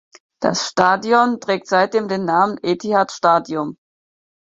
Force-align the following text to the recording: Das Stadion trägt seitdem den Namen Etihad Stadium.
Das 0.41 0.67
Stadion 0.69 1.39
trägt 1.39 1.67
seitdem 1.67 2.07
den 2.07 2.25
Namen 2.25 2.57
Etihad 2.63 3.11
Stadium. 3.11 3.77